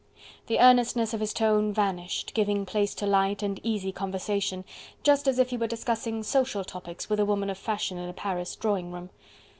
The 0.47 0.57
earnestness 0.59 1.13
of 1.13 1.19
his 1.19 1.31
tone 1.31 1.71
vanished, 1.71 2.31
giving 2.33 2.65
place 2.65 2.95
to 2.95 3.05
light 3.05 3.43
and 3.43 3.59
easy 3.61 3.91
conversation, 3.91 4.65
just 5.03 5.27
as 5.27 5.37
if 5.37 5.51
he 5.51 5.57
were 5.57 5.67
discussing 5.67 6.23
social 6.23 6.63
topics 6.63 7.07
with 7.07 7.19
a 7.19 7.25
woman 7.25 7.51
of 7.51 7.57
fashion 7.59 7.99
in 7.99 8.09
a 8.09 8.13
Paris 8.13 8.55
drawing 8.55 8.91
room. 8.91 9.11